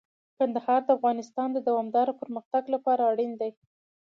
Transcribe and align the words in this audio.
کندهار 0.37 0.81
د 0.85 0.89
افغانستان 0.97 1.49
د 1.53 1.57
دوامداره 1.67 2.13
پرمختګ 2.21 2.63
لپاره 2.73 3.01
اړین 3.11 3.31
دی. 3.41 3.51